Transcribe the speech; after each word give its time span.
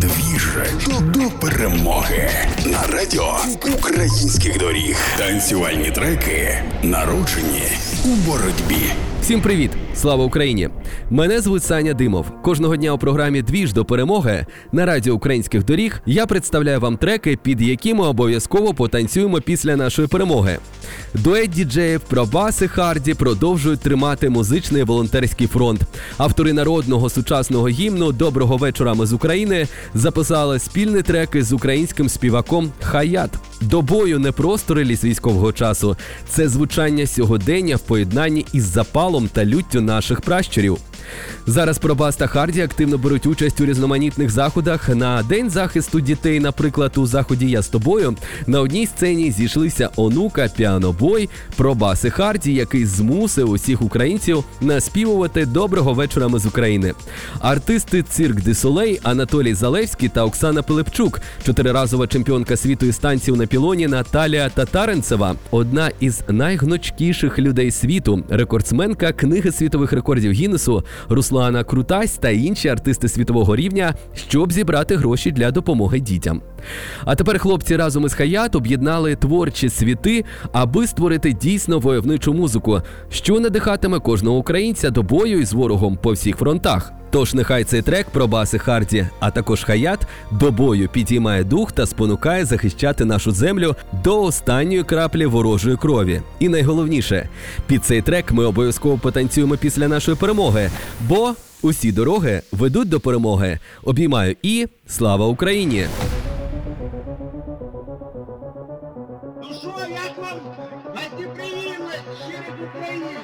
Двіж 0.00 0.48
до 1.00 1.20
перемоги 1.20 2.30
на 2.66 2.96
радіо 2.96 3.36
українських 3.78 4.58
доріг. 4.58 4.96
Танцювальні 5.18 5.90
треки 5.90 6.62
народжені 6.82 7.62
у 8.04 8.08
боротьбі. 8.08 8.92
Всім 9.24 9.40
привіт! 9.40 9.70
Слава 9.94 10.24
Україні! 10.24 10.68
Мене 11.10 11.40
звуть 11.40 11.64
Саня 11.64 11.94
Димов. 11.94 12.26
Кожного 12.42 12.76
дня 12.76 12.92
у 12.92 12.98
програмі 12.98 13.42
Двіж 13.42 13.72
до 13.72 13.84
перемоги 13.84 14.46
на 14.72 14.86
радіо 14.86 15.14
українських 15.14 15.64
доріг 15.64 16.02
я 16.06 16.26
представляю 16.26 16.80
вам 16.80 16.96
треки, 16.96 17.38
під 17.42 17.62
які 17.62 17.94
ми 17.94 18.06
обов'язково 18.06 18.74
потанцюємо 18.74 19.40
після 19.40 19.76
нашої 19.76 20.08
перемоги. 20.08 20.58
Дует 21.14 21.50
діджеїв 21.50 22.00
Пробаси 22.00 22.68
Харді 22.68 23.14
продовжують 23.14 23.80
тримати 23.80 24.28
музичний 24.28 24.82
волонтерський 24.82 25.46
фронт. 25.46 25.80
Автори 26.18 26.52
народного 26.52 27.10
сучасного 27.10 27.68
гімну 27.68 28.12
Доброго 28.12 28.56
вечора 28.56 28.94
ми 28.94 29.06
з 29.06 29.12
України 29.12 29.68
записали 29.94 30.58
спільні 30.58 31.02
треки 31.02 31.42
з 31.42 31.52
українським 31.52 32.08
співаком 32.08 32.72
Хаят. 32.82 33.30
До 33.60 33.82
бою 33.82 34.18
не 34.18 34.32
просто 34.32 34.74
реліз 34.74 35.04
військового 35.04 35.52
часу, 35.52 35.96
це 36.28 36.48
звучання 36.48 37.06
сьогодення 37.06 37.76
в 37.76 37.80
поєднанні 37.80 38.46
із 38.52 38.64
запалом 38.64 39.13
та 39.32 39.44
люттю 39.44 39.80
наших 39.80 40.20
пращурів. 40.20 40.78
Зараз 41.46 41.78
Пробас 41.78 42.16
та 42.16 42.26
Харді 42.26 42.60
активно 42.60 42.98
беруть 42.98 43.26
участь 43.26 43.60
у 43.60 43.64
різноманітних 43.64 44.30
заходах. 44.30 44.88
На 44.88 45.22
день 45.22 45.50
захисту 45.50 46.00
дітей, 46.00 46.40
наприклад, 46.40 46.92
у 46.96 47.06
заході 47.06 47.50
Я 47.50 47.62
з 47.62 47.68
тобою 47.68 48.16
на 48.46 48.60
одній 48.60 48.86
сцені 48.86 49.30
зійшлися 49.30 49.90
онука, 49.96 50.48
піанобой, 50.56 51.28
Пробас 51.56 52.04
і 52.04 52.10
Харді, 52.10 52.54
який 52.54 52.86
змусив 52.86 53.50
усіх 53.50 53.82
українців 53.82 54.44
наспівувати 54.60 55.46
доброго 55.46 55.94
вечора 55.94 56.28
з 56.38 56.46
України. 56.46 56.94
Артисти 57.40 58.02
цирк 58.02 58.40
Ди 58.40 58.54
Солей 58.54 59.00
Анатолій 59.02 59.54
Залевський 59.54 60.08
та 60.08 60.24
Оксана 60.24 60.62
Пилипчук, 60.62 61.20
чотириразова 61.46 62.06
чемпіонка 62.06 62.56
світу 62.56 62.86
із 62.86 62.98
танців 62.98 63.36
на 63.36 63.46
пілоні 63.46 63.86
Наталія 63.86 64.48
Татаренцева, 64.48 65.34
одна 65.50 65.90
із 66.00 66.22
найгнучкіших 66.28 67.38
людей 67.38 67.70
світу, 67.70 68.24
рекордсменка 68.28 69.03
книги 69.12 69.52
світових 69.52 69.92
рекордів 69.92 70.32
Гіннесу 70.32 70.84
Руслана 71.08 71.64
Крутась 71.64 72.16
та 72.18 72.30
інші 72.30 72.68
артисти 72.68 73.08
світового 73.08 73.56
рівня, 73.56 73.94
щоб 74.14 74.52
зібрати 74.52 74.96
гроші 74.96 75.32
для 75.32 75.50
допомоги 75.50 76.00
дітям. 76.00 76.42
А 77.04 77.14
тепер 77.14 77.38
хлопці 77.38 77.76
разом 77.76 78.06
із 78.06 78.14
Хаят 78.14 78.54
об'єднали 78.54 79.16
творчі 79.16 79.68
світи, 79.68 80.24
аби 80.52 80.86
створити 80.86 81.32
дійсно 81.32 81.78
войовничу 81.78 82.34
музику, 82.34 82.80
що 83.10 83.40
надихатиме 83.40 83.98
кожного 83.98 84.36
українця 84.36 84.90
до 84.90 85.02
бою 85.02 85.40
із 85.40 85.52
ворогом 85.52 85.96
по 85.96 86.12
всіх 86.12 86.36
фронтах. 86.36 86.92
Тож 87.14 87.34
нехай 87.34 87.64
цей 87.64 87.82
трек 87.82 88.10
про 88.10 88.26
баси 88.26 88.58
Харді, 88.58 89.06
а 89.20 89.30
також 89.30 89.64
Хаят 89.64 90.06
до 90.30 90.50
бою 90.50 90.88
підіймає 90.88 91.44
дух 91.44 91.72
та 91.72 91.86
спонукає 91.86 92.44
захищати 92.44 93.04
нашу 93.04 93.32
землю 93.32 93.76
до 94.04 94.22
останньої 94.22 94.82
краплі 94.82 95.26
ворожої 95.26 95.76
крові. 95.76 96.22
І 96.38 96.48
найголовніше, 96.48 97.28
під 97.66 97.84
цей 97.84 98.02
трек 98.02 98.32
ми 98.32 98.44
обов'язково 98.44 98.98
потанцюємо 98.98 99.56
після 99.56 99.88
нашої 99.88 100.16
перемоги, 100.16 100.70
бо 101.08 101.34
усі 101.62 101.92
дороги 101.92 102.42
ведуть 102.52 102.88
до 102.88 103.00
перемоги. 103.00 103.58
Обіймаю 103.82 104.36
і 104.42 104.66
слава 104.86 105.26
Україні! 105.26 105.86
Ну 109.43 109.53
що, 109.53 109.73
як 109.89 110.17
вам 110.17 110.39
гостеприємно 110.85 111.91
через 112.27 112.69
Україну? 112.69 113.19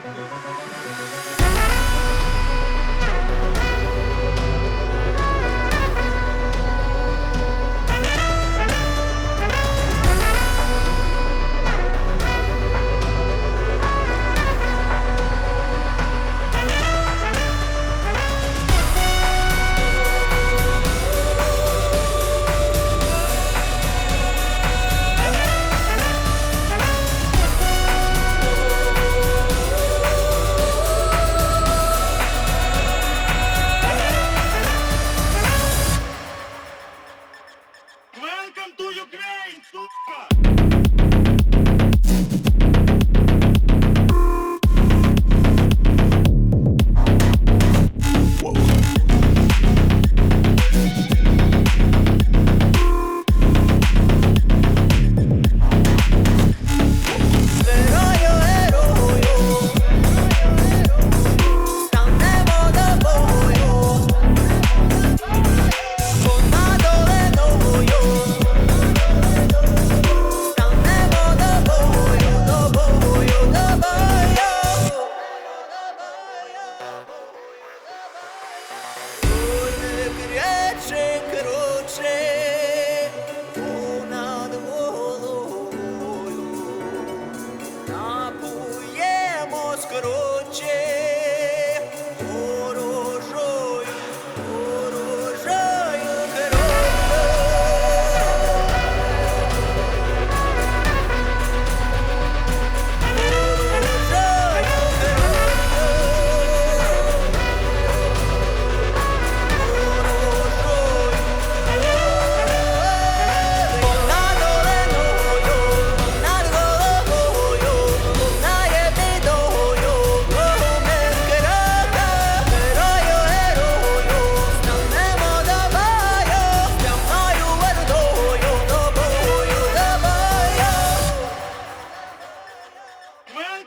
Напуємо 87.90 89.74
скороче 89.82 90.99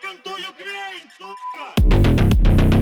Welcome 0.03 0.19
to 0.25 0.31
Ukraine, 0.31 1.09
сука! 1.17 2.82